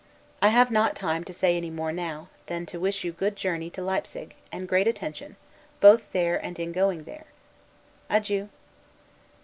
I 0.41 0.47
have 0.47 0.71
not 0.71 0.95
time 0.95 1.23
to 1.25 1.31
say 1.31 1.55
any 1.55 1.69
more 1.69 1.91
now, 1.91 2.29
than 2.47 2.65
to 2.65 2.79
wish 2.79 3.03
you 3.03 3.11
good 3.11 3.35
journey 3.35 3.69
to 3.69 3.83
Leipsig; 3.83 4.33
and 4.51 4.67
great 4.67 4.87
attention, 4.87 5.35
both 5.79 6.11
there 6.11 6.43
and 6.43 6.57
in 6.57 6.71
going 6.71 7.03
there. 7.03 7.27
Adieu. 8.09 8.49